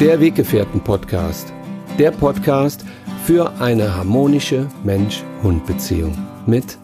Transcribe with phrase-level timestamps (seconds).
[0.00, 1.52] Der Weggefährten-Podcast.
[1.98, 2.86] Der Podcast
[3.26, 6.78] für eine harmonische Mensch-Hund-Beziehung mit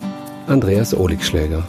[0.47, 1.67] Andreas Oligschläger.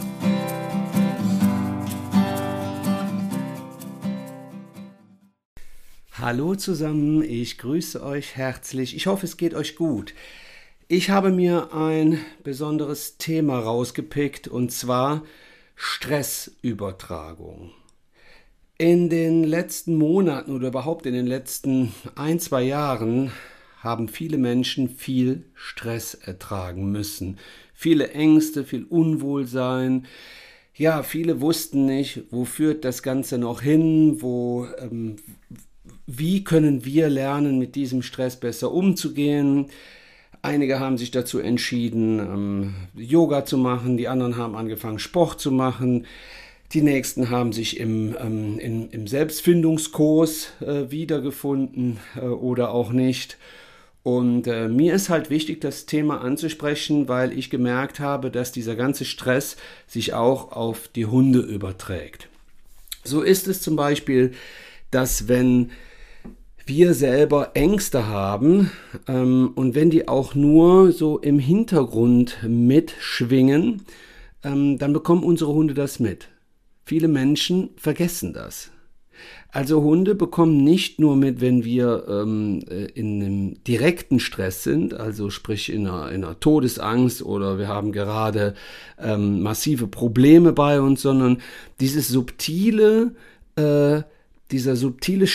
[6.12, 8.94] Hallo zusammen, ich grüße euch herzlich.
[8.94, 10.12] Ich hoffe, es geht euch gut.
[10.86, 15.22] Ich habe mir ein besonderes Thema rausgepickt und zwar
[15.76, 17.72] Stressübertragung.
[18.80, 23.32] In den letzten Monaten oder überhaupt in den letzten ein, zwei Jahren
[23.80, 27.38] haben viele Menschen viel Stress ertragen müssen.
[27.74, 30.06] Viele Ängste, viel Unwohlsein.
[30.74, 35.16] Ja, viele wussten nicht, wo führt das Ganze noch hin, wo, ähm,
[36.06, 39.70] wie können wir lernen, mit diesem Stress besser umzugehen.
[40.40, 45.50] Einige haben sich dazu entschieden, ähm, Yoga zu machen, die anderen haben angefangen, Sport zu
[45.50, 46.06] machen.
[46.74, 53.38] Die nächsten haben sich im, ähm, in, im Selbstfindungskurs äh, wiedergefunden äh, oder auch nicht.
[54.02, 58.76] Und äh, mir ist halt wichtig, das Thema anzusprechen, weil ich gemerkt habe, dass dieser
[58.76, 62.28] ganze Stress sich auch auf die Hunde überträgt.
[63.02, 64.32] So ist es zum Beispiel,
[64.90, 65.70] dass wenn
[66.66, 68.70] wir selber Ängste haben
[69.06, 73.82] ähm, und wenn die auch nur so im Hintergrund mitschwingen,
[74.44, 76.28] ähm, dann bekommen unsere Hunde das mit.
[76.88, 78.70] Viele Menschen vergessen das.
[79.50, 84.94] Also Hunde bekommen nicht nur mit, wenn wir ähm, äh, in einem direkten Stress sind,
[84.94, 88.54] also sprich in einer, in einer Todesangst oder wir haben gerade
[88.98, 91.42] ähm, massive Probleme bei uns, sondern
[91.78, 93.14] dieses subtile,
[93.56, 94.00] äh,
[94.50, 95.26] dieser subtile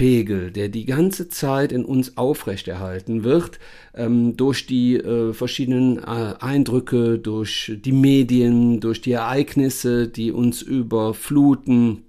[0.00, 3.58] Stresspegel, der die ganze Zeit in uns aufrechterhalten wird,
[3.94, 10.62] ähm, durch die äh, verschiedenen äh, Eindrücke, durch die Medien, durch die Ereignisse, die uns
[10.62, 12.04] überfluten,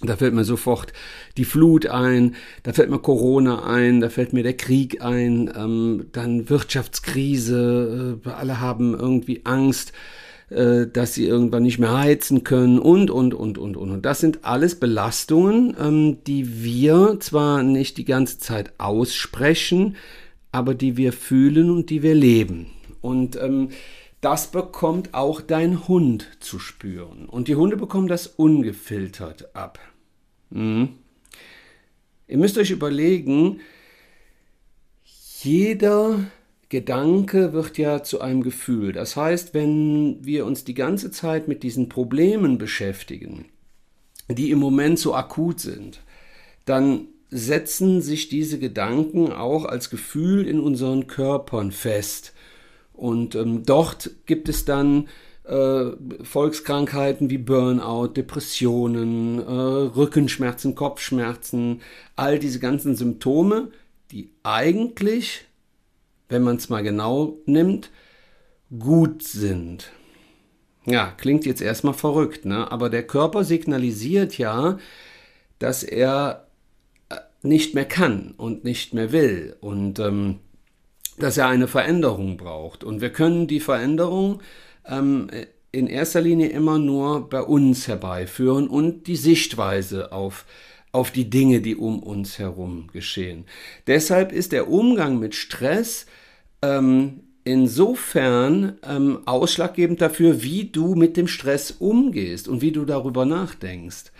[0.00, 0.92] da fällt mir sofort
[1.36, 6.06] die Flut ein, da fällt mir Corona ein, da fällt mir der Krieg ein, ähm,
[6.10, 9.92] dann Wirtschaftskrise, äh, alle haben irgendwie Angst,
[10.52, 13.90] äh, dass sie irgendwann nicht mehr heizen können und, und, und, und, und.
[13.90, 19.96] Und das sind alles Belastungen, ähm, die wir zwar nicht die ganze Zeit aussprechen,
[20.52, 22.66] aber die wir fühlen und die wir leben.
[23.00, 23.70] Und ähm,
[24.20, 27.26] das bekommt auch dein Hund zu spüren.
[27.26, 29.80] Und die Hunde bekommen das ungefiltert ab.
[30.50, 30.90] Mhm.
[32.28, 33.60] Ihr müsst euch überlegen,
[35.42, 36.20] jeder
[36.72, 38.94] Gedanke wird ja zu einem Gefühl.
[38.94, 43.44] Das heißt, wenn wir uns die ganze Zeit mit diesen Problemen beschäftigen,
[44.30, 46.00] die im Moment so akut sind,
[46.64, 52.32] dann setzen sich diese Gedanken auch als Gefühl in unseren Körpern fest.
[52.94, 55.08] Und ähm, dort gibt es dann
[55.44, 55.90] äh,
[56.22, 61.82] Volkskrankheiten wie Burnout, Depressionen, äh, Rückenschmerzen, Kopfschmerzen,
[62.16, 63.72] all diese ganzen Symptome,
[64.10, 65.44] die eigentlich,
[66.28, 67.90] wenn man es mal genau nimmt,
[68.78, 69.90] gut sind.
[70.84, 72.70] Ja, klingt jetzt erstmal verrückt, ne?
[72.72, 74.78] aber der Körper signalisiert ja,
[75.58, 76.48] dass er
[77.08, 80.40] äh, nicht mehr kann und nicht mehr will und ähm,
[81.18, 82.82] dass er eine Veränderung braucht.
[82.82, 84.40] Und wir können die Veränderung
[84.86, 85.28] ähm,
[85.70, 90.44] in erster Linie immer nur bei uns herbeiführen und die Sichtweise auf,
[90.92, 93.46] auf die Dinge, die um uns herum geschehen.
[93.86, 96.06] Deshalb ist der Umgang mit Stress
[96.60, 103.24] ähm, insofern ähm, ausschlaggebend dafür, wie du mit dem Stress umgehst und wie du darüber
[103.24, 104.12] nachdenkst.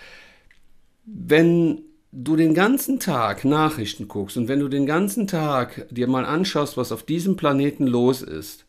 [1.04, 6.24] Wenn du den ganzen Tag Nachrichten guckst und wenn du den ganzen Tag dir mal
[6.24, 8.64] anschaust, was auf diesem Planeten los ist,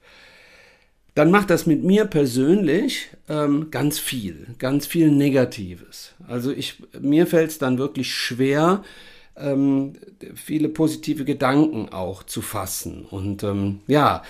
[1.16, 6.13] dann macht das mit mir persönlich ähm, ganz viel, ganz viel Negatives.
[6.28, 8.84] Also ich, mir fällt es dann wirklich schwer,
[9.35, 9.94] ähm,
[10.35, 13.06] viele positive Gedanken auch zu fassen.
[13.09, 14.24] Und ähm, ja,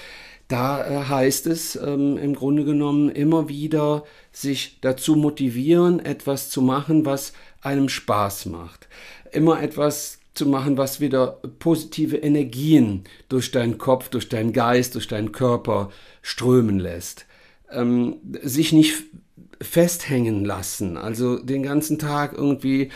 [0.48, 6.62] da äh, heißt es ähm, im Grunde genommen immer wieder, sich dazu motivieren, etwas zu
[6.62, 8.88] machen, was einem Spaß macht.
[9.32, 15.08] Immer etwas zu machen, was wieder positive Energien durch deinen Kopf, durch deinen Geist, durch
[15.08, 15.92] deinen Körper
[16.22, 17.26] strömen lässt.
[17.72, 19.04] Ähm, sich nicht
[19.62, 22.92] festhängen lassen, also den ganzen Tag irgendwie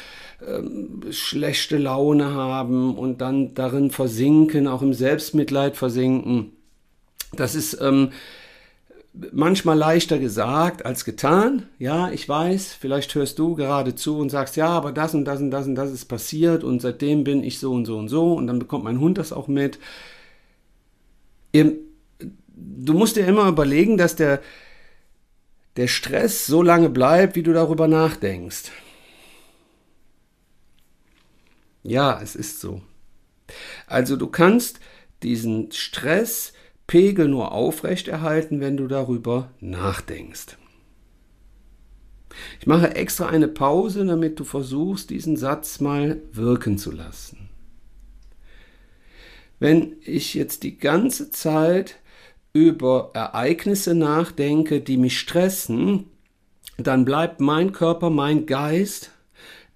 [0.45, 6.51] ähm, schlechte Laune haben und dann darin versinken, auch im Selbstmitleid versinken.
[7.35, 8.11] Das ist ähm,
[9.31, 11.67] manchmal leichter gesagt als getan.
[11.79, 15.39] Ja, ich weiß, vielleicht hörst du gerade zu und sagst, ja, aber das und das
[15.39, 18.33] und das und das ist passiert und seitdem bin ich so und so und so
[18.33, 19.79] und dann bekommt mein Hund das auch mit.
[21.53, 24.41] Du musst dir immer überlegen, dass der,
[25.75, 28.71] der Stress so lange bleibt, wie du darüber nachdenkst.
[31.83, 32.81] Ja, es ist so.
[33.87, 34.79] Also du kannst
[35.23, 35.71] diesen
[36.87, 40.57] Stresspegel nur aufrechterhalten, wenn du darüber nachdenkst.
[42.61, 47.49] Ich mache extra eine Pause, damit du versuchst, diesen Satz mal wirken zu lassen.
[49.59, 51.97] Wenn ich jetzt die ganze Zeit
[52.53, 56.05] über Ereignisse nachdenke, die mich stressen,
[56.77, 59.11] dann bleibt mein Körper, mein Geist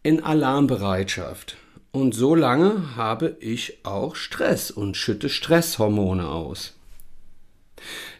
[0.02, 1.58] in Alarmbereitschaft.
[1.92, 6.78] Und so lange habe ich auch Stress und schütte Stresshormone aus.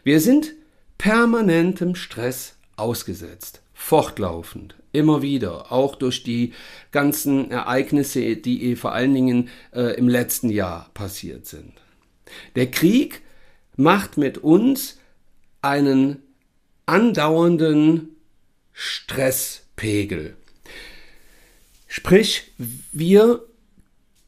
[0.04, 0.52] Wir sind
[0.98, 6.52] permanentem Stress ausgesetzt, fortlaufend, immer wieder, auch durch die
[6.90, 11.72] ganzen Ereignisse, die vor allen Dingen äh, im letzten Jahr passiert sind.
[12.56, 13.22] Der Krieg
[13.76, 14.98] macht mit uns
[15.60, 16.22] einen
[16.86, 18.16] andauernden
[18.72, 20.36] Stresspegel.
[21.86, 22.52] Sprich,
[22.92, 23.44] wir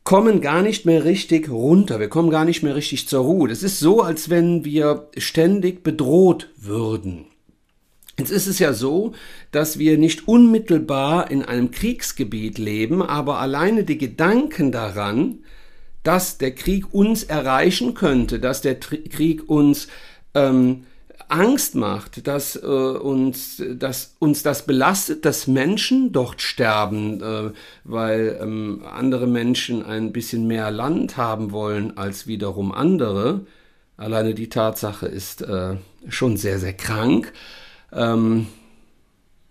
[0.05, 3.49] kommen gar nicht mehr richtig runter, wir kommen gar nicht mehr richtig zur Ruhe.
[3.49, 7.27] Das ist so, als wenn wir ständig bedroht würden.
[8.19, 9.13] Jetzt ist es ja so,
[9.51, 15.41] dass wir nicht unmittelbar in einem Kriegsgebiet leben, aber alleine die Gedanken daran,
[16.05, 19.89] dass der Krieg uns erreichen könnte, dass der Krieg uns
[20.35, 20.85] ähm,
[21.35, 27.51] Angst macht, dass, äh, uns, dass uns das belastet, dass Menschen dort sterben, äh,
[27.83, 33.47] weil ähm, andere Menschen ein bisschen mehr Land haben wollen als wiederum andere.
[33.97, 35.77] Alleine die Tatsache ist äh,
[36.09, 37.33] schon sehr, sehr krank.
[37.93, 38.47] Ähm,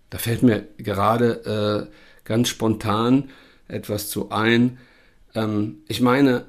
[0.09, 1.93] da fällt mir gerade äh,
[2.23, 3.29] ganz spontan
[3.67, 4.77] etwas zu ein.
[5.35, 6.45] Ähm, ich meine,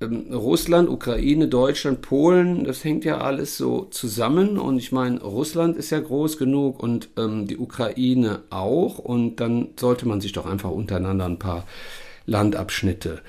[0.00, 4.58] ähm, Russland, Ukraine, Deutschland, Polen, das hängt ja alles so zusammen.
[4.58, 8.98] Und ich meine, Russland ist ja groß genug und ähm, die Ukraine auch.
[8.98, 11.64] Und dann sollte man sich doch einfach untereinander ein paar
[12.26, 13.22] Landabschnitte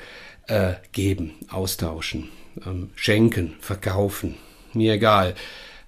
[0.48, 2.30] äh, geben, austauschen,
[2.66, 4.36] ähm, schenken, verkaufen.
[4.74, 5.36] Mir egal.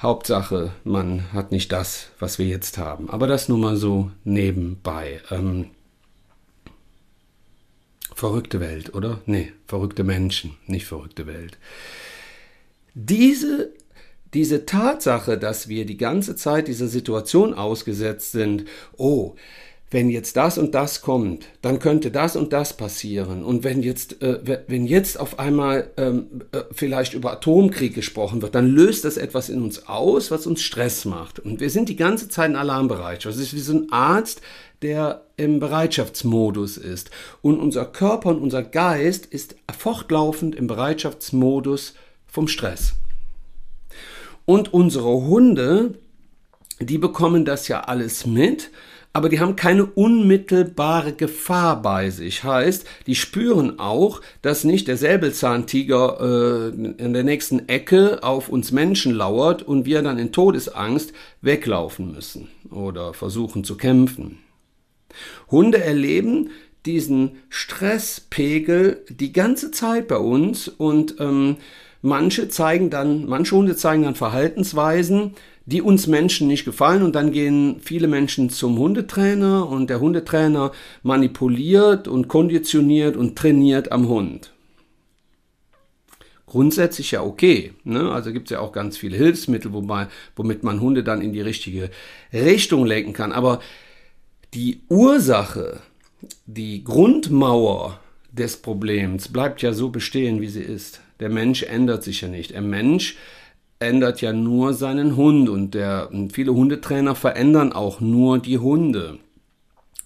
[0.01, 3.09] Hauptsache, man hat nicht das, was wir jetzt haben.
[3.11, 5.21] Aber das nur mal so nebenbei.
[5.29, 5.67] Ähm,
[8.21, 9.19] Verrückte Welt, oder?
[9.25, 11.57] Nee, verrückte Menschen, nicht verrückte Welt.
[12.93, 13.73] Diese,
[14.35, 18.65] diese Tatsache, dass wir die ganze Zeit dieser Situation ausgesetzt sind,
[18.95, 19.33] oh,
[19.89, 23.43] wenn jetzt das und das kommt, dann könnte das und das passieren.
[23.43, 28.53] Und wenn jetzt, äh, wenn jetzt auf einmal ähm, äh, vielleicht über Atomkrieg gesprochen wird,
[28.53, 31.39] dann löst das etwas in uns aus, was uns Stress macht.
[31.39, 33.35] Und wir sind die ganze Zeit in Alarmbereitschaft.
[33.35, 34.41] Das ist wie so ein Arzt,
[34.81, 37.11] der im Bereitschaftsmodus ist.
[37.41, 41.93] Und unser Körper und unser Geist ist fortlaufend im Bereitschaftsmodus
[42.27, 42.93] vom Stress.
[44.45, 45.95] Und unsere Hunde,
[46.79, 48.71] die bekommen das ja alles mit
[49.13, 52.43] aber die haben keine unmittelbare Gefahr bei sich.
[52.43, 58.71] Heißt, die spüren auch, dass nicht der Säbelzahntiger äh, in der nächsten Ecke auf uns
[58.71, 61.11] Menschen lauert und wir dann in Todesangst
[61.41, 64.37] weglaufen müssen oder versuchen zu kämpfen.
[65.49, 66.49] Hunde erleben
[66.85, 71.57] diesen Stresspegel die ganze Zeit bei uns und ähm,
[72.01, 75.35] manche zeigen dann, manche Hunde zeigen dann Verhaltensweisen,
[75.65, 80.71] die uns Menschen nicht gefallen und dann gehen viele Menschen zum Hundetrainer und der Hundetrainer
[81.03, 84.51] manipuliert und konditioniert und trainiert am Hund.
[86.47, 87.71] Grundsätzlich ja okay.
[87.85, 88.11] Ne?
[88.11, 91.39] Also gibt es ja auch ganz viele Hilfsmittel, wobei, womit man Hunde dann in die
[91.39, 91.91] richtige
[92.33, 93.31] Richtung lenken kann.
[93.31, 93.61] Aber
[94.53, 95.79] die Ursache,
[96.45, 97.99] die Grundmauer
[98.31, 101.01] des Problems bleibt ja so bestehen, wie sie ist.
[101.19, 102.51] Der Mensch ändert sich ja nicht.
[102.51, 103.17] Der Mensch
[103.79, 109.19] ändert ja nur seinen Hund und der, viele Hundetrainer verändern auch nur die Hunde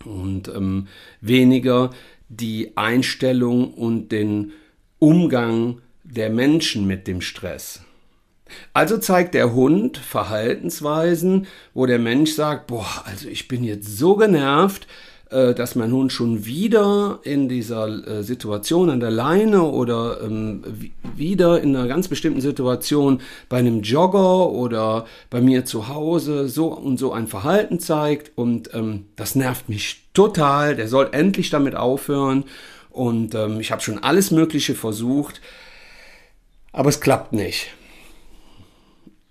[0.06, 0.88] und ähm,
[1.22, 1.92] weniger
[2.30, 4.54] die Einstellung und den
[5.00, 7.85] Umgang der Menschen mit dem Stress.
[8.74, 14.16] Also zeigt der Hund Verhaltensweisen, wo der Mensch sagt, boah, also ich bin jetzt so
[14.16, 14.88] genervt,
[15.32, 20.64] äh, dass mein Hund schon wieder in dieser äh, Situation an der Leine oder ähm,
[21.16, 26.68] wieder in einer ganz bestimmten Situation bei einem Jogger oder bei mir zu Hause so
[26.68, 30.76] und so ein Verhalten zeigt und ähm, das nervt mich total.
[30.76, 32.44] Der soll endlich damit aufhören
[32.92, 35.42] und ähm, ich habe schon alles Mögliche versucht,
[36.72, 37.74] aber es klappt nicht.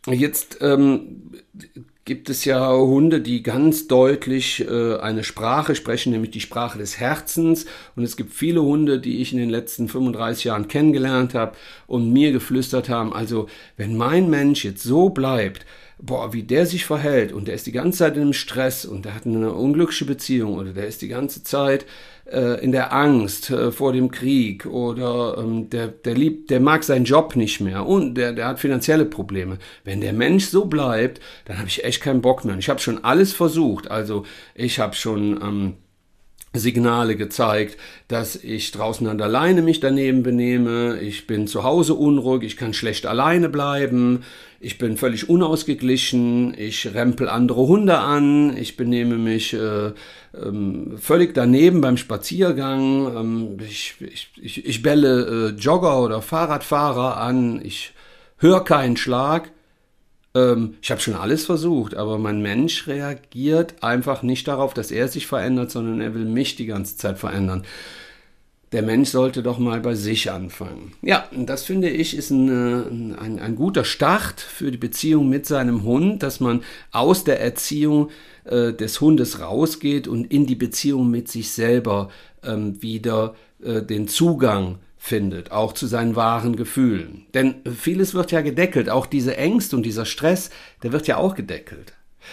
[0.07, 1.31] Jetzt ähm,
[2.05, 6.99] gibt es ja Hunde, die ganz deutlich äh, eine Sprache sprechen, nämlich die Sprache des
[6.99, 7.65] Herzens.
[7.97, 11.57] Und es gibt viele Hunde, die ich in den letzten 35 Jahren kennengelernt habe
[11.87, 15.65] und mir geflüstert haben, also wenn mein Mensch jetzt so bleibt,
[15.99, 19.05] boah, wie der sich verhält und der ist die ganze Zeit in einem Stress und
[19.05, 21.87] der hat eine unglückliche Beziehung oder der ist die ganze Zeit
[22.27, 26.85] äh, in der Angst äh, vor dem Krieg oder ähm, der, der liebt, der mag
[26.85, 29.59] seinen Job nicht mehr und der, der hat finanzielle Probleme.
[29.85, 32.55] Wenn der Mensch so bleibt, dann habe ich echt keinen Bock mehr.
[32.55, 33.91] Und ich habe schon alles versucht.
[33.91, 34.25] Also
[34.55, 35.75] ich habe schon ähm,
[36.55, 37.77] Signale gezeigt,
[38.09, 42.57] dass ich draußen an der Leine mich daneben benehme, ich bin zu Hause unruhig, ich
[42.57, 44.23] kann schlecht alleine bleiben,
[44.61, 49.93] ich bin völlig unausgeglichen, ich rempel andere Hunde an, ich benehme mich äh,
[50.35, 57.19] ähm, völlig daneben beim Spaziergang, ähm, ich, ich, ich, ich belle äh, Jogger oder Fahrradfahrer
[57.19, 57.93] an, ich
[58.39, 59.51] höre keinen Schlag.
[60.35, 65.09] Ähm, ich habe schon alles versucht, aber mein Mensch reagiert einfach nicht darauf, dass er
[65.09, 67.64] sich verändert, sondern er will mich die ganze Zeit verändern.
[68.73, 70.95] Der Mensch sollte doch mal bei sich anfangen.
[71.00, 75.85] Ja, das finde ich ist ein, ein, ein guter Start für die Beziehung mit seinem
[75.85, 78.11] Hund, dass man aus der Erziehung
[78.43, 82.09] äh, des Hundes rausgeht und in die Beziehung mit sich selber
[82.43, 87.27] ähm, wieder äh, den Zugang findet, auch zu seinen wahren Gefühlen.
[87.35, 90.49] Denn vieles wird ja gedeckelt, auch diese Ängste und dieser Stress,
[90.83, 91.93] der wird ja auch gedeckelt.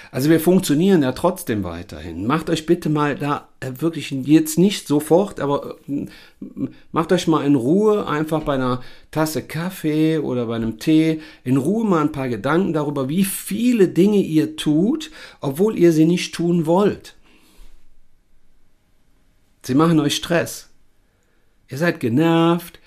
[0.09, 2.25] Also wir funktionieren ja trotzdem weiterhin.
[2.25, 6.05] Macht euch bitte mal da äh, wirklich jetzt nicht sofort, aber äh,
[6.93, 11.57] macht euch mal in Ruhe einfach bei einer Tasse Kaffee oder bei einem Tee in
[11.57, 15.11] Ruhe mal ein paar Gedanken darüber, wie viele Dinge ihr tut,
[15.41, 17.15] obwohl ihr sie nicht tun wollt.
[19.61, 20.70] Sie machen euch Stress.
[21.71, 22.79] Ihr seid genervt,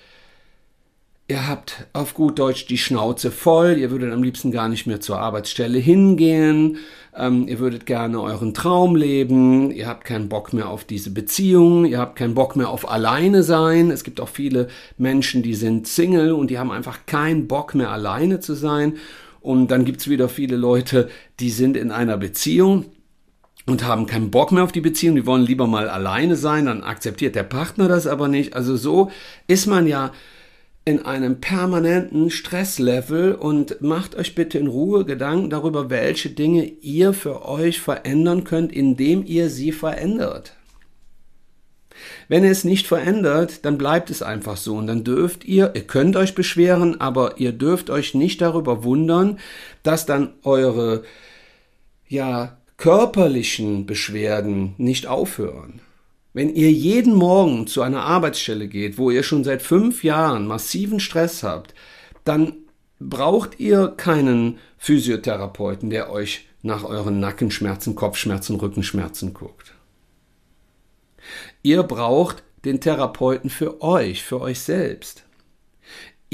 [1.27, 5.01] ihr habt auf gut Deutsch die Schnauze voll, ihr würdet am liebsten gar nicht mehr
[5.01, 6.77] zur Arbeitsstelle hingehen,
[7.17, 11.85] ähm, ihr würdet gerne euren Traum leben, ihr habt keinen Bock mehr auf diese Beziehung,
[11.85, 13.89] ihr habt keinen Bock mehr auf alleine sein.
[13.89, 14.67] Es gibt auch viele
[14.99, 18.97] Menschen, die sind Single und die haben einfach keinen Bock mehr alleine zu sein.
[19.41, 22.85] Und dann gibt's wieder viele Leute, die sind in einer Beziehung,
[23.65, 26.83] und haben keinen Bock mehr auf die Beziehung, die wollen lieber mal alleine sein, dann
[26.83, 28.55] akzeptiert der Partner das aber nicht.
[28.55, 29.11] Also so
[29.47, 30.11] ist man ja
[30.87, 37.13] in einem permanenten Stresslevel und macht euch bitte in Ruhe Gedanken darüber, welche Dinge ihr
[37.13, 40.55] für euch verändern könnt, indem ihr sie verändert.
[42.27, 45.87] Wenn ihr es nicht verändert, dann bleibt es einfach so und dann dürft ihr, ihr
[45.87, 49.39] könnt euch beschweren, aber ihr dürft euch nicht darüber wundern,
[49.81, 51.03] dass dann eure
[52.07, 55.81] ja körperlichen Beschwerden nicht aufhören.
[56.33, 60.99] Wenn ihr jeden Morgen zu einer Arbeitsstelle geht, wo ihr schon seit fünf Jahren massiven
[60.99, 61.73] Stress habt,
[62.25, 62.53] dann
[62.99, 69.73] braucht ihr keinen Physiotherapeuten, der euch nach euren Nackenschmerzen, Kopfschmerzen, Rückenschmerzen guckt.
[71.61, 75.24] Ihr braucht den Therapeuten für euch, für euch selbst.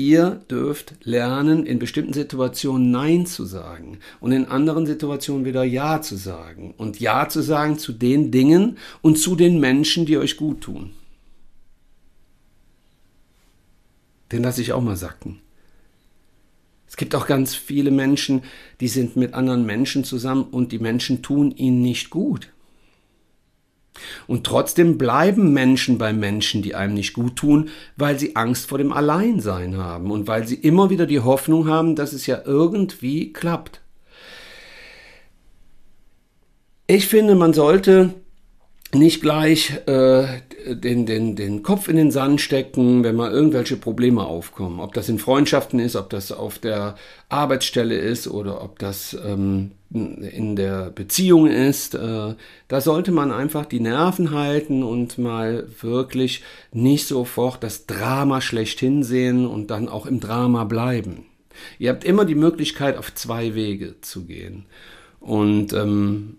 [0.01, 6.01] Ihr dürft lernen, in bestimmten Situationen Nein zu sagen und in anderen Situationen wieder Ja
[6.01, 6.73] zu sagen.
[6.75, 10.93] Und Ja zu sagen zu den Dingen und zu den Menschen, die euch gut tun.
[14.31, 15.39] Den lasse ich auch mal sacken.
[16.87, 18.41] Es gibt auch ganz viele Menschen,
[18.79, 22.49] die sind mit anderen Menschen zusammen und die Menschen tun ihnen nicht gut.
[24.27, 28.77] Und trotzdem bleiben Menschen bei Menschen, die einem nicht gut tun, weil sie Angst vor
[28.77, 33.33] dem Alleinsein haben und weil sie immer wieder die Hoffnung haben, dass es ja irgendwie
[33.33, 33.81] klappt.
[36.87, 38.13] Ich finde, man sollte
[38.95, 40.25] nicht gleich äh,
[40.67, 44.79] den, den, den Kopf in den Sand stecken, wenn mal irgendwelche Probleme aufkommen.
[44.79, 46.95] Ob das in Freundschaften ist, ob das auf der
[47.29, 51.95] Arbeitsstelle ist oder ob das ähm, in der Beziehung ist.
[51.95, 52.35] Äh,
[52.67, 59.03] da sollte man einfach die Nerven halten und mal wirklich nicht sofort das Drama schlechthin
[59.03, 61.25] sehen und dann auch im Drama bleiben.
[61.79, 64.65] Ihr habt immer die Möglichkeit, auf zwei Wege zu gehen.
[65.19, 66.37] Und ähm,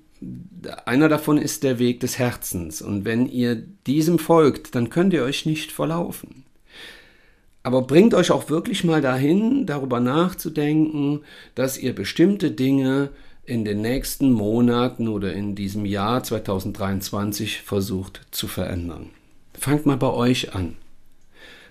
[0.87, 2.83] einer davon ist der Weg des Herzens.
[2.83, 6.45] Und wenn ihr diesem folgt, dann könnt ihr euch nicht verlaufen.
[7.63, 11.21] Aber bringt euch auch wirklich mal dahin, darüber nachzudenken,
[11.55, 13.11] dass ihr bestimmte Dinge
[13.45, 19.11] in den nächsten Monaten oder in diesem Jahr 2023 versucht zu verändern.
[19.55, 20.77] Fangt mal bei euch an.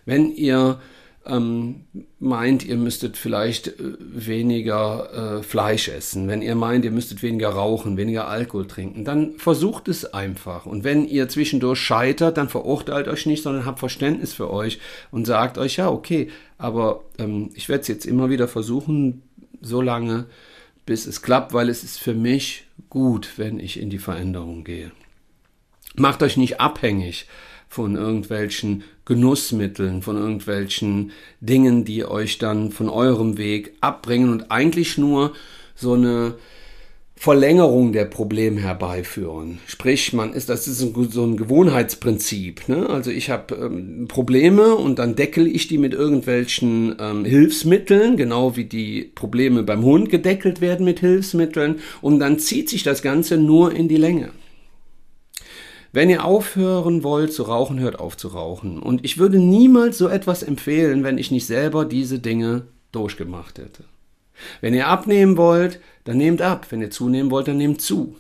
[0.06, 0.80] Wenn ihr
[1.26, 1.86] ähm,
[2.20, 7.50] meint, ihr müsstet vielleicht äh, weniger äh, Fleisch essen, wenn ihr meint, ihr müsstet weniger
[7.50, 10.66] rauchen, weniger Alkohol trinken, dann versucht es einfach.
[10.66, 14.80] Und wenn ihr zwischendurch scheitert, dann verurteilt euch nicht, sondern habt Verständnis für euch
[15.12, 19.22] und sagt euch, ja, okay, aber ähm, ich werde es jetzt immer wieder versuchen,
[19.62, 20.26] so lange,
[20.88, 24.92] bis es klappt, weil es ist für mich gut, wenn ich in die Veränderung gehe.
[25.96, 27.28] Macht euch nicht abhängig
[27.72, 34.98] von irgendwelchen Genussmitteln, von irgendwelchen Dingen, die euch dann von eurem Weg abbringen und eigentlich
[34.98, 35.32] nur
[35.74, 36.36] so eine
[37.16, 39.60] Verlängerung der Probleme herbeiführen.
[39.68, 42.68] Sprich, man ist, das ist ein, so ein Gewohnheitsprinzip.
[42.68, 42.90] Ne?
[42.90, 48.58] Also ich habe ähm, Probleme und dann deckel ich die mit irgendwelchen ähm, Hilfsmitteln, genau
[48.58, 53.38] wie die Probleme beim Hund gedeckelt werden mit Hilfsmitteln und dann zieht sich das Ganze
[53.38, 54.32] nur in die Länge.
[55.94, 58.80] Wenn ihr aufhören wollt zu rauchen, hört auf zu rauchen.
[58.82, 63.84] Und ich würde niemals so etwas empfehlen, wenn ich nicht selber diese Dinge durchgemacht hätte.
[64.62, 66.68] Wenn ihr abnehmen wollt, dann nehmt ab.
[66.70, 68.16] Wenn ihr zunehmen wollt, dann nehmt zu.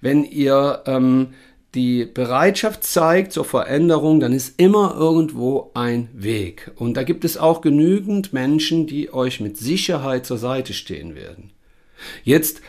[0.00, 1.28] Wenn ihr ähm,
[1.74, 6.72] die Bereitschaft zeigt zur Veränderung, dann ist immer irgendwo ein Weg.
[6.76, 11.50] Und da gibt es auch genügend Menschen, die euch mit Sicherheit zur Seite stehen werden.
[12.24, 12.60] Jetzt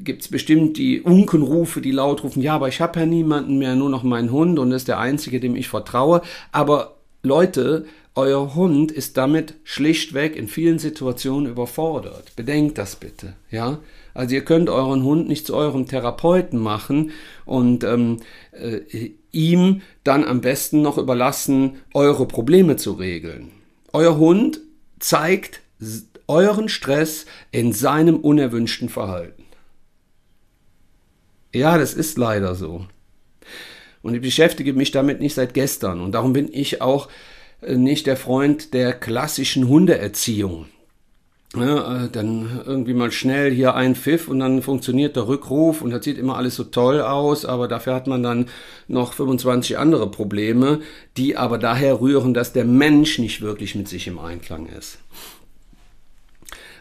[0.00, 3.74] gibt es bestimmt die Unkenrufe, die laut rufen, ja, aber ich habe ja niemanden mehr,
[3.74, 6.22] nur noch meinen Hund und ist der einzige, dem ich vertraue.
[6.52, 12.36] Aber Leute, euer Hund ist damit schlichtweg in vielen Situationen überfordert.
[12.36, 13.80] Bedenkt das bitte, ja.
[14.14, 17.10] Also ihr könnt euren Hund nicht zu eurem Therapeuten machen
[17.44, 18.18] und ähm,
[18.52, 23.50] äh, ihm dann am besten noch überlassen, eure Probleme zu regeln.
[23.92, 24.60] Euer Hund
[25.00, 25.60] zeigt
[26.28, 29.43] euren Stress in seinem unerwünschten Verhalten.
[31.54, 32.86] Ja, das ist leider so.
[34.02, 37.08] Und ich beschäftige mich damit nicht seit gestern und darum bin ich auch
[37.66, 40.66] nicht der Freund der klassischen Hundeerziehung.
[41.56, 45.92] Ja, äh, dann irgendwie mal schnell hier ein Pfiff und dann funktioniert der Rückruf und
[45.92, 48.48] das sieht immer alles so toll aus, aber dafür hat man dann
[48.88, 50.80] noch 25 andere Probleme,
[51.16, 54.98] die aber daher rühren, dass der Mensch nicht wirklich mit sich im Einklang ist.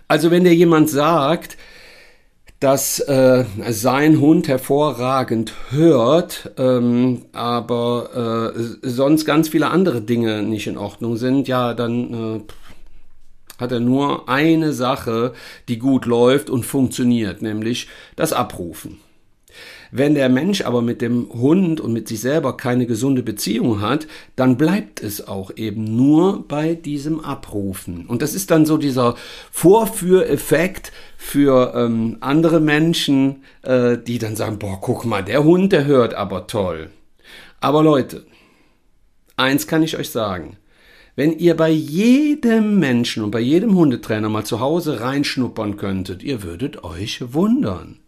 [0.07, 1.55] Also wenn dir jemand sagt,
[2.63, 10.67] dass äh, sein Hund hervorragend hört, ähm, aber äh, sonst ganz viele andere Dinge nicht
[10.67, 12.41] in Ordnung sind, ja, dann äh,
[13.59, 15.33] hat er nur eine Sache,
[15.67, 18.99] die gut läuft und funktioniert, nämlich das Abrufen.
[19.95, 24.07] Wenn der Mensch aber mit dem Hund und mit sich selber keine gesunde Beziehung hat,
[24.35, 28.07] dann bleibt es auch eben nur bei diesem Abrufen.
[28.07, 29.13] Und das ist dann so dieser
[29.51, 35.85] Vorführeffekt für ähm, andere Menschen, äh, die dann sagen, boah, guck mal, der Hund, der
[35.85, 36.89] hört aber toll.
[37.61, 38.25] Aber Leute,
[39.37, 40.57] eins kann ich euch sagen.
[41.15, 46.41] Wenn ihr bei jedem Menschen und bei jedem Hundetrainer mal zu Hause reinschnuppern könntet, ihr
[46.41, 47.99] würdet euch wundern.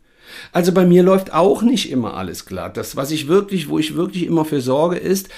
[0.52, 2.78] Also bei mir läuft auch nicht immer alles glatt.
[2.78, 5.30] Das, was ich wirklich, wo ich wirklich immer für sorge, ist,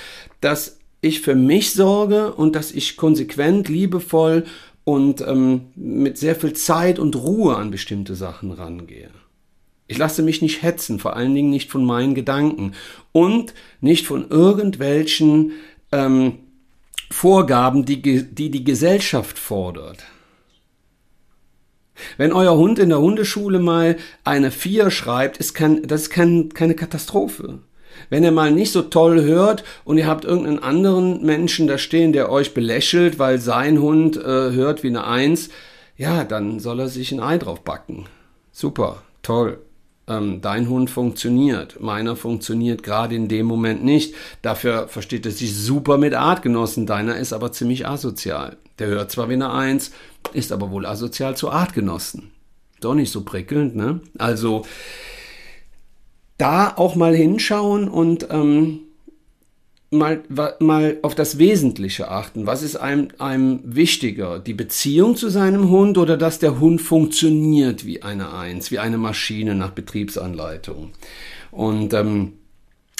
[0.42, 4.46] dass ich für mich sorge und dass ich konsequent, liebevoll
[4.84, 9.10] und ähm, mit sehr viel Zeit und Ruhe an bestimmte Sachen rangehe.
[9.88, 12.74] Ich lasse mich nicht hetzen, vor allen Dingen nicht von meinen Gedanken
[13.14, 15.54] und nicht von irgendwelchen
[15.92, 16.40] ähm,
[17.10, 20.04] Vorgaben, die, die die Gesellschaft fordert.
[22.18, 26.50] Wenn euer Hund in der Hundeschule mal eine 4 schreibt, ist kein, das ist kein,
[26.50, 27.60] keine Katastrophe.
[28.10, 32.14] Wenn er mal nicht so toll hört und ihr habt irgendeinen anderen Menschen da stehen,
[32.14, 35.50] der euch belächelt, weil sein Hund äh, hört wie eine 1,
[35.98, 38.06] ja, dann soll er sich ein Ei drauf backen.
[38.52, 39.60] Super, toll.
[40.10, 44.16] Ähm, dein Hund funktioniert, meiner funktioniert gerade in dem Moment nicht.
[44.42, 48.58] Dafür versteht er sich super mit Artgenossen, deiner ist aber ziemlich asozial.
[48.80, 49.92] Der hört zwar wie eine Eins,
[50.34, 52.32] ist aber wohl asozial zu Artgenossen.
[52.80, 54.02] Doch nicht so prickelnd, ne?
[54.18, 54.64] Also
[56.38, 58.82] da auch mal hinschauen und ähm,
[59.92, 60.24] mal,
[60.60, 62.46] mal auf das Wesentliche achten.
[62.46, 64.40] Was ist einem, einem wichtiger?
[64.40, 68.98] Die Beziehung zu seinem Hund oder dass der Hund funktioniert wie eine Eins, wie eine
[68.98, 70.92] Maschine nach Betriebsanleitung?
[71.52, 72.34] Und ähm,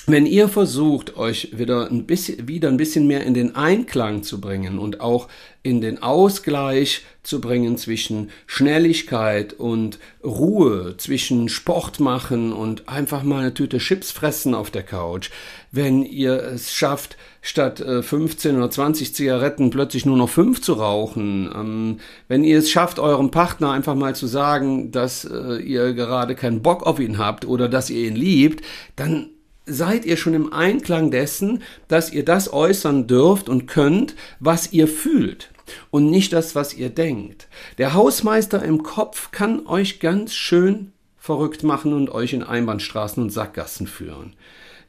[0.10, 4.40] wenn ihr versucht, euch wieder ein bisschen, wieder ein bisschen mehr in den Einklang zu
[4.40, 5.28] bringen und auch
[5.64, 13.40] in den Ausgleich zu bringen zwischen Schnelligkeit und Ruhe, zwischen Sport machen und einfach mal
[13.42, 15.30] eine Tüte Chips fressen auf der Couch,
[15.74, 20.74] wenn ihr es schafft, statt 15 äh, oder 20 Zigaretten plötzlich nur noch 5 zu
[20.74, 25.94] rauchen, ähm, wenn ihr es schafft, eurem Partner einfach mal zu sagen, dass äh, ihr
[25.94, 28.64] gerade keinen Bock auf ihn habt oder dass ihr ihn liebt,
[28.96, 29.32] dann
[29.68, 34.88] seid ihr schon im Einklang dessen, dass ihr das äußern dürft und könnt, was ihr
[34.88, 35.52] fühlt
[35.92, 37.48] und nicht das, was ihr denkt.
[37.78, 43.30] Der Hausmeister im Kopf kann euch ganz schön verrückt machen und euch in Einbahnstraßen und
[43.30, 44.34] Sackgassen führen.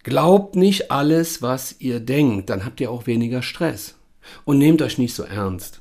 [0.05, 3.97] Glaubt nicht alles, was ihr denkt, dann habt ihr auch weniger Stress.
[4.45, 5.81] Und nehmt euch nicht so ernst.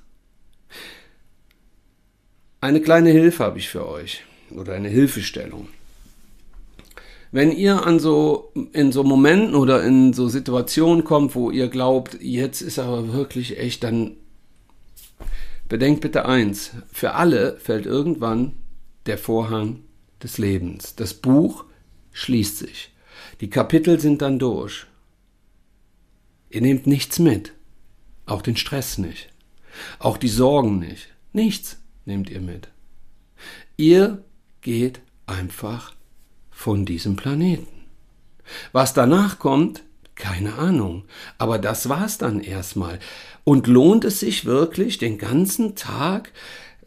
[2.60, 5.68] Eine kleine Hilfe habe ich für euch oder eine Hilfestellung
[7.38, 12.18] wenn ihr an so, in so Momenten oder in so Situationen kommt, wo ihr glaubt,
[12.20, 14.16] jetzt ist aber wirklich echt, dann
[15.70, 18.54] bedenkt bitte eins, für alle fällt irgendwann
[19.06, 19.84] der Vorhang
[20.24, 20.96] des Lebens.
[20.96, 21.66] Das Buch
[22.12, 22.92] schließt sich.
[23.40, 24.88] Die Kapitel sind dann durch.
[26.50, 27.54] Ihr nehmt nichts mit.
[28.26, 29.30] Auch den Stress nicht.
[30.00, 31.10] Auch die Sorgen nicht.
[31.34, 32.70] Nichts nehmt ihr mit.
[33.76, 34.24] Ihr
[34.62, 35.94] geht einfach
[36.58, 37.68] von diesem Planeten.
[38.72, 39.84] Was danach kommt,
[40.16, 41.04] keine Ahnung.
[41.38, 42.98] Aber das war's dann erstmal.
[43.44, 46.32] Und lohnt es sich wirklich, den ganzen Tag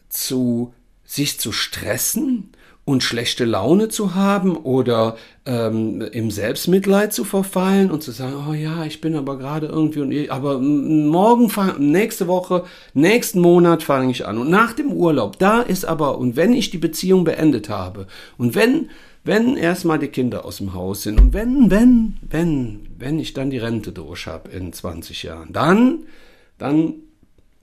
[0.09, 2.51] zu sich zu stressen
[2.85, 8.53] und schlechte Laune zu haben oder ähm, im Selbstmitleid zu verfallen und zu sagen, oh
[8.53, 14.27] ja, ich bin aber gerade irgendwie und aber morgen, nächste Woche, nächsten Monat fange ich
[14.27, 18.09] an und nach dem Urlaub, da ist aber und wenn ich die Beziehung beendet habe
[18.37, 18.91] und wenn
[19.25, 23.51] wenn erstmal die Kinder aus dem Haus sind und wenn wenn wenn wenn ich dann
[23.51, 26.05] die Rente durch habe in 20 Jahren, dann
[26.59, 26.95] dann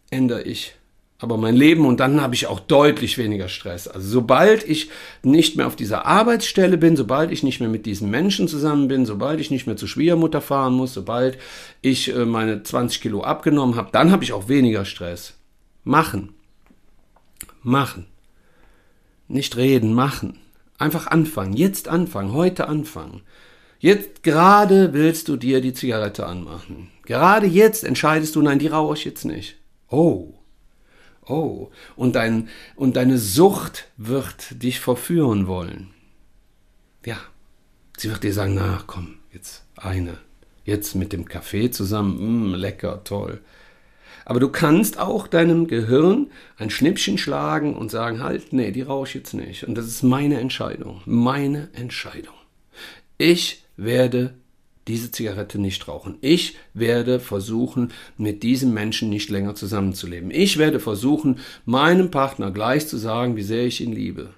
[0.10, 0.78] ändere ich
[1.20, 3.88] aber mein Leben und dann habe ich auch deutlich weniger Stress.
[3.88, 4.92] Also sobald ich
[5.24, 9.06] nicht mehr auf dieser Arbeitsstelle bin, sobald ich nicht mehr mit diesen Menschen zusammen bin,
[9.06, 11.40] sobald ich nicht mehr zur Schwiegermutter fahren muss, sobald
[11.82, 15.34] ich äh, meine 20 Kilo abgenommen habe, dann habe ich auch weniger Stress.
[15.84, 16.36] Machen.
[17.64, 18.06] Machen.
[19.28, 20.38] Nicht reden, machen.
[20.78, 21.54] Einfach anfangen.
[21.54, 22.34] Jetzt anfangen.
[22.34, 23.22] Heute anfangen.
[23.80, 26.90] Jetzt gerade willst du dir die Zigarette anmachen.
[27.06, 29.58] Gerade jetzt entscheidest du, nein, die rauche ich jetzt nicht.
[29.90, 30.34] Oh,
[31.30, 35.90] Oh, und, dein, und deine Sucht wird dich verführen wollen.
[37.06, 37.18] Ja,
[37.98, 40.18] sie wird dir sagen, na komm, jetzt eine.
[40.64, 43.42] Jetzt mit dem Kaffee zusammen, mm, lecker, toll.
[44.26, 49.08] Aber du kannst auch deinem Gehirn ein Schnippchen schlagen und sagen, halt, nee, die rauche
[49.08, 49.64] ich jetzt nicht.
[49.64, 52.36] Und das ist meine Entscheidung, meine Entscheidung.
[53.18, 54.36] Ich werde
[54.88, 56.18] diese Zigarette nicht rauchen.
[56.22, 60.32] Ich werde versuchen, mit diesem Menschen nicht länger zusammenzuleben.
[60.32, 64.30] Ich werde versuchen, meinem Partner gleich zu sagen, wie sehr ich ihn liebe.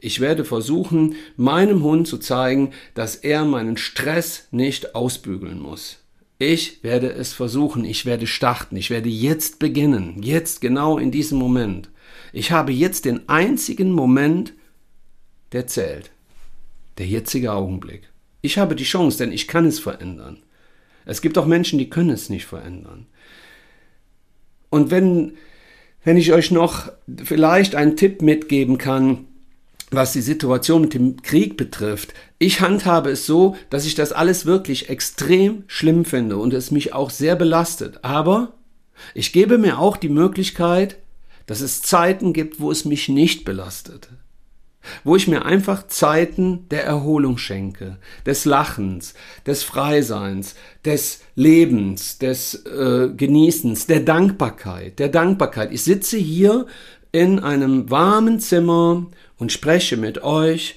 [0.00, 5.98] Ich werde versuchen, meinem Hund zu zeigen, dass er meinen Stress nicht ausbügeln muss.
[6.38, 11.38] Ich werde es versuchen, ich werde starten, ich werde jetzt beginnen, jetzt genau in diesem
[11.38, 11.90] Moment.
[12.32, 14.54] Ich habe jetzt den einzigen Moment,
[15.50, 16.12] der zählt.
[16.98, 18.08] Der jetzige Augenblick.
[18.40, 20.38] Ich habe die Chance, denn ich kann es verändern.
[21.04, 23.06] Es gibt auch Menschen, die können es nicht verändern.
[24.70, 25.32] Und wenn,
[26.04, 26.92] wenn ich euch noch
[27.24, 29.26] vielleicht einen Tipp mitgeben kann,
[29.90, 32.14] was die Situation mit dem Krieg betrifft.
[32.38, 36.92] Ich handhabe es so, dass ich das alles wirklich extrem schlimm finde und es mich
[36.92, 38.04] auch sehr belastet.
[38.04, 38.54] Aber
[39.14, 40.98] ich gebe mir auch die Möglichkeit,
[41.46, 44.08] dass es Zeiten gibt, wo es mich nicht belastet
[45.04, 49.14] wo ich mir einfach Zeiten der Erholung schenke, des Lachens,
[49.46, 55.72] des Freiseins, des Lebens, des äh, Genießens, der Dankbarkeit, der Dankbarkeit.
[55.72, 56.66] Ich sitze hier
[57.12, 59.06] in einem warmen Zimmer
[59.38, 60.76] und spreche mit euch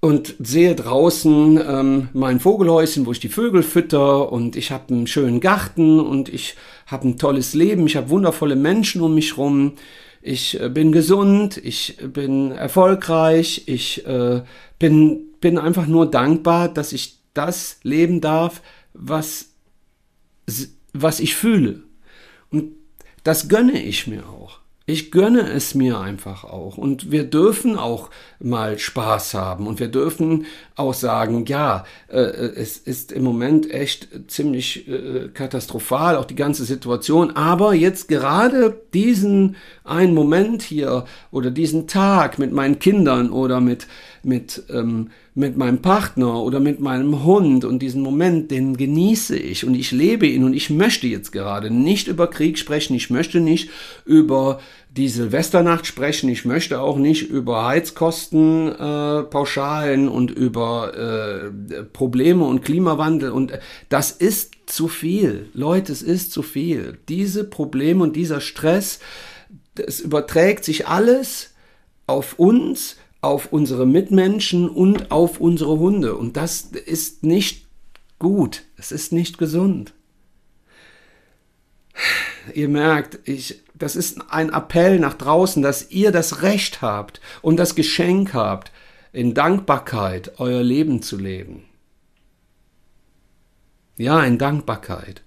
[0.00, 5.06] und sehe draußen ähm, mein Vogelhäuschen, wo ich die Vögel fütter und ich habe einen
[5.06, 6.56] schönen Garten und ich
[6.86, 9.74] habe ein tolles Leben, ich habe wundervolle Menschen um mich rum
[10.22, 14.42] ich äh, bin gesund, ich bin erfolgreich, ich äh,
[14.78, 19.50] bin, bin einfach nur dankbar, dass ich das leben darf, was,
[20.92, 21.82] was ich fühle.
[22.50, 22.72] Und
[23.24, 24.59] das gönne ich mir auch.
[24.90, 26.76] Ich gönne es mir einfach auch.
[26.76, 29.68] Und wir dürfen auch mal Spaß haben.
[29.68, 36.16] Und wir dürfen auch sagen, ja, äh, es ist im Moment echt ziemlich äh, katastrophal,
[36.16, 37.36] auch die ganze Situation.
[37.36, 43.86] Aber jetzt gerade diesen einen Moment hier oder diesen Tag mit meinen Kindern oder mit,
[44.24, 49.64] mit, ähm, mit meinem Partner oder mit meinem Hund und diesen Moment, den genieße ich
[49.64, 53.40] und ich lebe ihn und ich möchte jetzt gerade nicht über Krieg sprechen, ich möchte
[53.40, 53.70] nicht
[54.04, 56.28] über die Silvesternacht sprechen.
[56.28, 63.52] Ich möchte auch nicht über Heizkosten äh, pauschalen und über äh, Probleme und Klimawandel und
[63.52, 65.48] äh, das ist zu viel.
[65.54, 66.98] Leute, es ist zu viel.
[67.08, 68.98] Diese Probleme und dieser Stress,
[69.76, 71.54] es überträgt sich alles
[72.06, 77.66] auf uns, auf unsere Mitmenschen und auf unsere Hunde und das ist nicht
[78.18, 78.62] gut.
[78.76, 79.92] Es ist nicht gesund.
[82.54, 87.56] Ihr merkt, ich das ist ein Appell nach draußen, dass ihr das Recht habt und
[87.56, 88.70] das Geschenk habt,
[89.12, 91.64] in Dankbarkeit euer Leben zu leben.
[93.96, 95.22] Ja, in Dankbarkeit.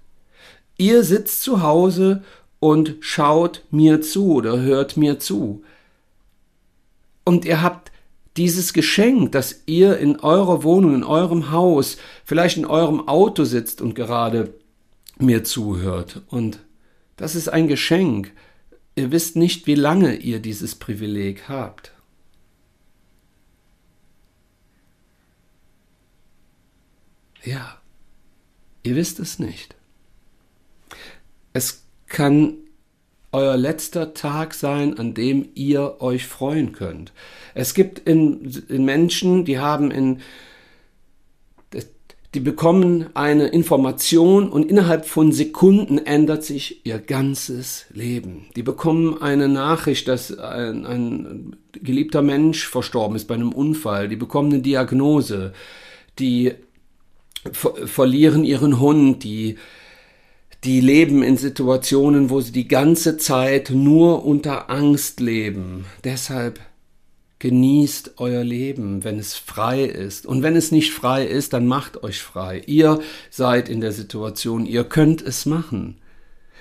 [0.78, 2.22] Ihr sitzt zu Hause
[2.60, 5.64] und schaut mir zu oder hört mir zu.
[7.24, 7.90] Und ihr habt
[8.36, 13.80] dieses Geschenk, dass ihr in eurer Wohnung, in eurem Haus, vielleicht in eurem Auto sitzt
[13.80, 14.54] und gerade
[15.18, 16.22] mir zuhört.
[16.28, 16.58] Und
[17.16, 18.32] das ist ein Geschenk.
[18.96, 21.92] Ihr wisst nicht, wie lange ihr dieses Privileg habt.
[27.44, 27.78] Ja,
[28.82, 29.76] ihr wisst es nicht.
[31.52, 32.63] Es kann
[33.34, 37.12] euer letzter Tag sein, an dem ihr euch freuen könnt.
[37.54, 40.20] Es gibt in, in Menschen, die haben in
[42.34, 48.46] die bekommen eine Information und innerhalb von Sekunden ändert sich ihr ganzes Leben.
[48.56, 54.08] Die bekommen eine Nachricht, dass ein, ein geliebter Mensch verstorben ist bei einem Unfall.
[54.08, 55.52] Die bekommen eine Diagnose.
[56.18, 56.54] Die
[57.52, 59.22] ver verlieren ihren Hund.
[59.22, 59.56] Die,
[60.64, 65.84] die leben in Situationen, wo sie die ganze Zeit nur unter Angst leben.
[66.04, 66.60] Deshalb
[67.44, 70.24] Genießt euer Leben, wenn es frei ist.
[70.24, 72.62] Und wenn es nicht frei ist, dann macht euch frei.
[72.64, 75.98] Ihr seid in der Situation, ihr könnt es machen.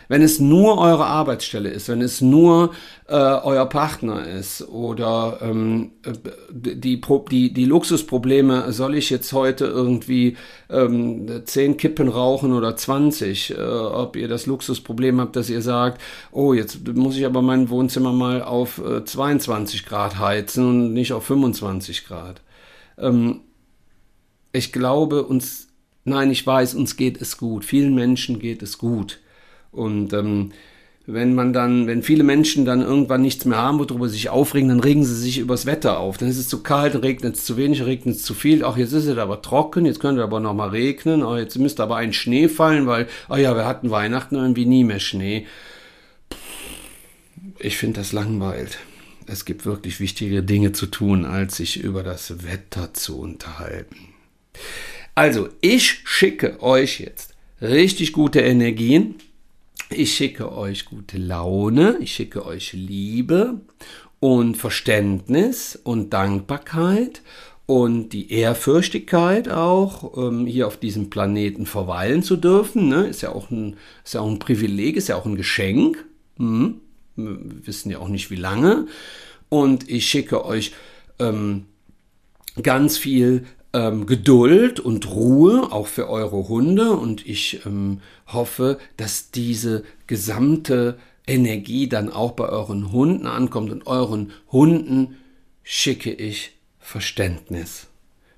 [0.08, 2.72] Wenn es nur eure Arbeitsstelle ist, wenn es nur
[3.08, 5.92] äh, euer Partner ist oder ähm,
[6.50, 10.38] die, die, die Luxusprobleme, soll ich jetzt heute irgendwie
[10.70, 16.02] ähm, 10 Kippen rauchen oder 20, äh, ob ihr das Luxusproblem habt, dass ihr sagt,
[16.32, 21.14] oh, jetzt muss ich aber mein Wohnzimmer mal auf äh, 22 Grad heizen und nicht
[21.14, 22.42] auf 25 Grad.
[22.98, 23.42] Ähm,
[24.52, 25.68] ich glaube uns,
[26.04, 27.66] nein, ich weiß, uns geht es gut.
[27.66, 29.20] Vielen Menschen geht es gut.
[29.74, 30.52] Und ähm,
[31.06, 34.70] wenn man dann, wenn viele Menschen dann irgendwann nichts mehr haben, worüber sie sich aufregen,
[34.70, 36.18] dann regen sie sich übers Wetter auf.
[36.18, 38.64] Dann ist es zu kalt, regnet es zu wenig, regnet es zu viel.
[38.64, 41.24] Ach, jetzt ist es aber trocken, jetzt könnte aber noch mal regnen.
[41.24, 44.86] Oh, jetzt müsste aber ein Schnee fallen, weil, oh ja, wir hatten Weihnachten irgendwie nie
[44.86, 45.46] mehr Schnee.
[47.60, 48.78] Ich finde das langweilt.
[49.26, 54.14] Es gibt wirklich wichtige Dinge zu tun, als sich über das Wetter zu unterhalten.
[55.16, 59.16] Also, ich schicke euch jetzt richtig gute Energien
[59.94, 63.62] ich schicke euch gute Laune, ich schicke euch Liebe
[64.20, 67.22] und Verständnis und Dankbarkeit
[67.66, 72.90] und die Ehrfürchtigkeit auch, ähm, hier auf diesem Planeten verweilen zu dürfen.
[72.90, 73.08] Ne?
[73.08, 76.06] Ist, ja auch ein, ist ja auch ein Privileg, ist ja auch ein Geschenk.
[76.38, 76.82] Hm?
[77.16, 78.88] Wir wissen ja auch nicht, wie lange.
[79.50, 80.74] Und ich schicke euch
[81.20, 81.66] ähm,
[82.62, 86.92] ganz viel ähm, Geduld und Ruhe, auch für eure Hunde.
[86.92, 93.72] Und ich ähm, hoffe, dass diese gesamte Energie dann auch bei euren Hunden ankommt.
[93.72, 95.18] Und euren Hunden
[95.64, 97.88] schicke ich Verständnis.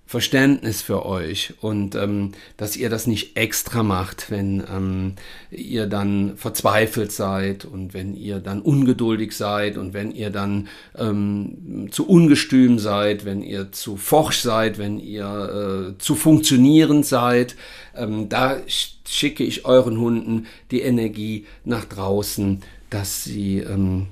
[0.07, 5.13] Verständnis für euch und ähm, dass ihr das nicht extra macht, wenn ähm,
[5.49, 11.87] ihr dann verzweifelt seid und wenn ihr dann ungeduldig seid und wenn ihr dann ähm,
[11.89, 17.55] zu ungestüm seid, wenn ihr zu forsch seid, wenn ihr äh, zu funktionierend seid.
[17.95, 24.05] Ähm, da schicke ich euren Hunden die Energie nach draußen, dass sie ähm,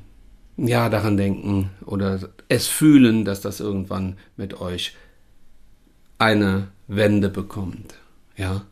[0.57, 4.95] ja daran denken oder es fühlen, dass das irgendwann mit euch
[6.23, 7.95] eine Wende bekommt.
[8.37, 8.65] Ja.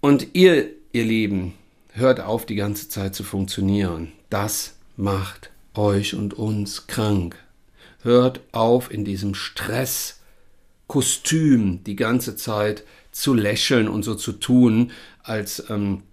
[0.00, 1.52] Und ihr, ihr Lieben,
[1.92, 4.12] hört auf, die ganze Zeit zu funktionieren.
[4.30, 7.36] Das macht euch und uns krank.
[8.00, 15.68] Hört auf, in diesem Stresskostüm die ganze Zeit zu lächeln und so zu tun, als
[15.68, 16.04] ähm,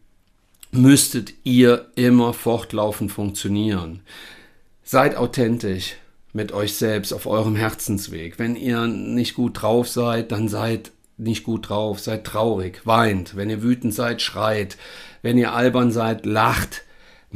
[0.72, 4.02] müsstet ihr immer fortlaufend funktionieren.
[4.84, 5.96] Seid authentisch,
[6.34, 8.40] mit euch selbst auf eurem Herzensweg.
[8.40, 13.36] Wenn ihr nicht gut drauf seid, dann seid nicht gut drauf, seid traurig, weint.
[13.36, 14.78] Wenn ihr wütend seid, schreit.
[15.22, 16.84] Wenn ihr albern seid, lacht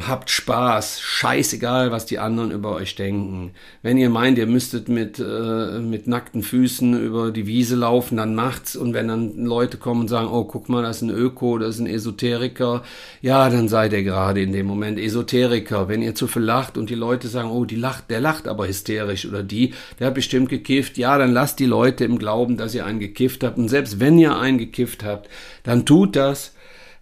[0.01, 3.51] habt Spaß, scheißegal, was die anderen über euch denken.
[3.83, 8.33] Wenn ihr meint, ihr müsstet mit, äh, mit nackten Füßen über die Wiese laufen, dann
[8.33, 8.75] macht's.
[8.75, 11.75] Und wenn dann Leute kommen und sagen, oh, guck mal, das ist ein Öko, das
[11.75, 12.81] ist ein Esoteriker,
[13.21, 15.87] ja, dann seid ihr gerade in dem Moment Esoteriker.
[15.87, 18.67] Wenn ihr zu viel lacht und die Leute sagen, oh, die lacht, der lacht aber
[18.67, 22.73] hysterisch oder die, der hat bestimmt gekifft, ja, dann lasst die Leute im Glauben, dass
[22.73, 23.59] ihr einen gekifft habt.
[23.59, 25.29] Und selbst wenn ihr einen gekifft habt,
[25.61, 26.52] dann tut das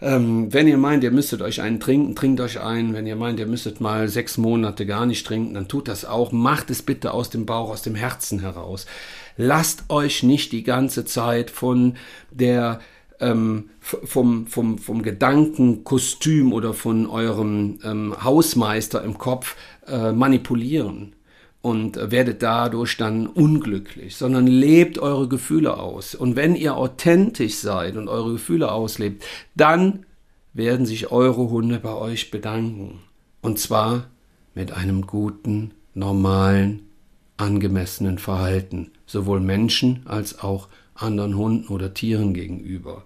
[0.01, 2.93] ähm, wenn ihr meint, ihr müsstet euch einen trinken, trinkt euch einen.
[2.93, 6.31] Wenn ihr meint, ihr müsstet mal sechs Monate gar nicht trinken, dann tut das auch.
[6.31, 8.87] Macht es bitte aus dem Bauch, aus dem Herzen heraus.
[9.37, 11.95] Lasst euch nicht die ganze Zeit von
[12.31, 12.79] der
[13.19, 19.55] ähm, vom, vom, vom Gedankenkostüm oder von eurem ähm, Hausmeister im Kopf
[19.87, 21.13] äh, manipulieren
[21.61, 26.15] und werdet dadurch dann unglücklich, sondern lebt eure Gefühle aus.
[26.15, 29.23] Und wenn ihr authentisch seid und eure Gefühle auslebt,
[29.55, 30.05] dann
[30.53, 32.99] werden sich eure Hunde bei euch bedanken.
[33.41, 34.07] Und zwar
[34.55, 36.87] mit einem guten, normalen,
[37.37, 43.03] angemessenen Verhalten, sowohl Menschen als auch anderen Hunden oder Tieren gegenüber.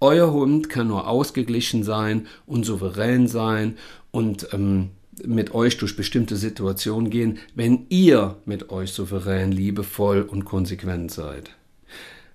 [0.00, 3.76] Euer Hund kann nur ausgeglichen sein und souverän sein
[4.10, 4.90] und ähm,
[5.26, 11.50] mit euch durch bestimmte Situationen gehen, wenn ihr mit euch souverän, liebevoll und konsequent seid.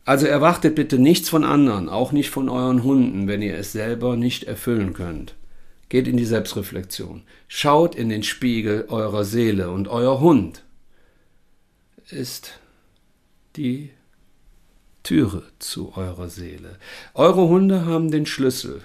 [0.06, 4.18] Also erwartet bitte nichts von anderen, auch nicht von euren Hunden, wenn ihr es selber
[4.18, 5.36] nicht erfüllen könnt.
[5.88, 7.22] Geht in die Selbstreflexion.
[7.48, 10.64] Schaut in den Spiegel eurer Seele und euer Hund
[12.10, 12.60] ist
[13.56, 13.92] die
[15.04, 16.78] Türe zu eurer Seele.
[17.14, 18.82] Eure Hunde haben den Schlüssel,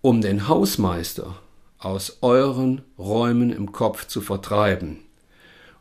[0.00, 1.38] um den Hausmeister
[1.84, 4.98] aus euren Räumen im Kopf zu vertreiben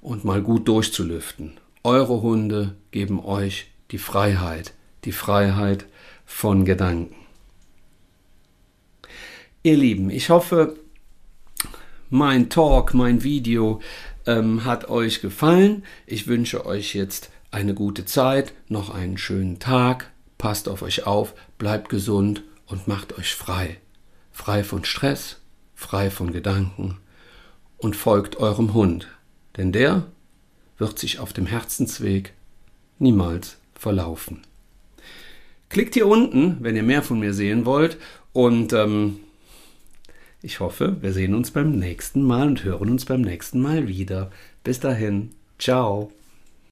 [0.02, 1.60] und mal gut durchzulüften.
[1.84, 4.74] Eure Hunde geben euch die Freiheit,
[5.06, 5.86] die Freiheit
[6.26, 7.16] von Gedanken.
[9.64, 10.76] Ihr Lieben, ich hoffe,
[12.10, 13.82] mein Talk, mein Video
[14.26, 15.84] ähm, hat euch gefallen.
[16.08, 20.12] Ich wünsche euch jetzt eine gute Zeit, noch einen schönen Tag.
[20.38, 23.78] Passt auf euch auf, bleibt gesund und macht euch frei.
[24.32, 25.41] Frei von Stress,
[25.82, 26.98] frei von Gedanken
[27.78, 29.08] und folgt eurem Hund,
[29.58, 30.06] denn der
[30.78, 32.34] wird sich auf dem Herzensweg
[33.00, 34.42] niemals verlaufen.
[35.70, 37.98] Klickt hier unten, wenn ihr mehr von mir sehen wollt
[38.32, 39.20] und ähm,
[40.44, 44.32] ich hoffe, wir sehen uns beim nächsten Mal und hören uns beim nächsten Mal wieder.
[44.64, 46.12] Bis dahin, ciao.